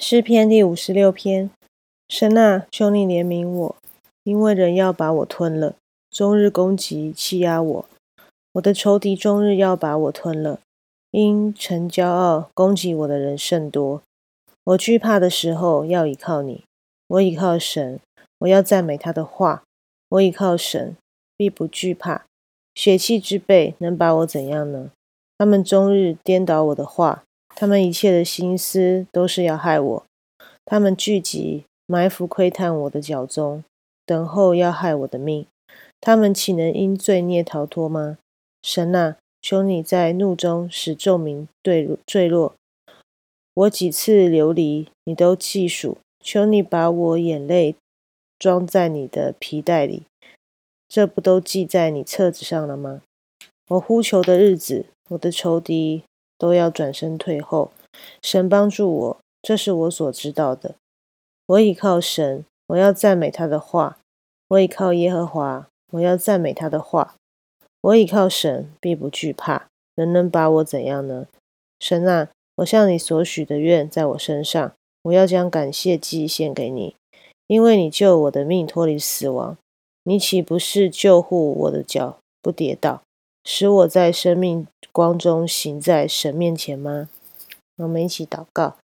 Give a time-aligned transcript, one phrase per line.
[0.00, 1.50] 诗篇第五十六篇：
[2.08, 3.76] 神啊，求你怜悯我，
[4.22, 5.74] 因为人要把我吞了，
[6.08, 7.88] 终日攻击欺压我。
[8.52, 10.60] 我的仇敌终日要把我吞了，
[11.10, 14.00] 因逞骄傲攻击我的人甚多。
[14.62, 16.62] 我惧怕的时候，要依靠你。
[17.08, 17.98] 我倚靠神，
[18.38, 19.64] 我要赞美他的话。
[20.10, 20.96] 我倚靠神，
[21.36, 22.24] 必不惧怕。
[22.72, 24.92] 血气之辈能把我怎样呢？
[25.36, 27.24] 他们终日颠倒我的话。
[27.60, 30.06] 他们一切的心思都是要害我，
[30.64, 33.64] 他们聚集埋伏窥探我的脚踪，
[34.06, 35.44] 等候要害我的命。
[36.00, 38.18] 他们岂能因罪孽逃脱吗？
[38.62, 42.54] 神啊，求你在怒中使众民坠坠落。
[43.54, 45.98] 我几次流离，你都记数。
[46.22, 47.74] 求你把我眼泪
[48.38, 50.04] 装在你的皮带里，
[50.88, 53.02] 这不都记在你册子上了吗？
[53.70, 56.04] 我呼求的日子，我的仇敌。
[56.38, 57.72] 都要转身退后，
[58.22, 60.76] 神帮助我，这是我所知道的。
[61.46, 63.98] 我倚靠神，我要赞美他的话。
[64.48, 67.16] 我倚靠耶和华，我要赞美他的话。
[67.80, 69.66] 我倚靠神，必不惧怕。
[69.94, 71.26] 人能把我怎样呢？
[71.80, 76.94] 神啊，我向你所许的愿在我身上，我要将感谢祭献给你，
[77.46, 79.56] 因为你救我的命脱离死亡。
[80.04, 83.02] 你岂不是救护我的脚不跌倒？
[83.44, 84.66] 使我在生命
[84.98, 87.08] 光中行在神面前吗？
[87.76, 88.78] 我们一起祷告：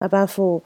[0.00, 0.62] 阿巴父，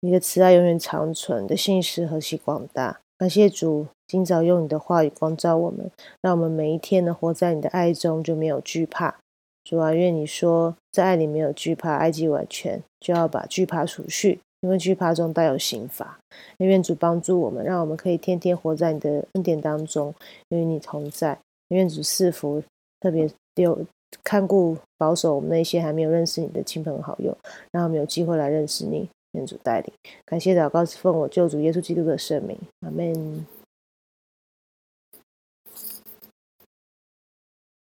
[0.00, 3.02] 你的慈爱永远长存，的信实何其广大！
[3.18, 5.90] 感谢主，今早用你的话语光照我们，
[6.22, 9.14] 让我们每一天呢活在你的爱中，就没有惧怕。
[9.62, 16.18] 主啊，愿你说在爱里没有惧怕，爱既完全，就要把惧怕除去，因为惧怕中带有刑罚。
[16.56, 20.14] 愿主帮助我们，让我们可以天天活在你的恩典当中，
[20.48, 21.38] 与你同在。
[21.68, 22.62] 愿主赐福，
[23.04, 23.78] 特别有
[24.22, 27.36] 看顾保守我们那些还没有认识你的亲朋好友，
[27.70, 29.06] 让他们有机会来认识你。
[29.32, 29.92] 天主带领，
[30.24, 33.44] 感谢祷告是奉我救主耶稣基督的圣名，阿门。